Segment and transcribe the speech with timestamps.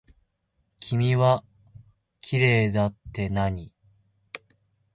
[0.79, 1.43] 君は
[2.21, 3.71] きれいだってなに。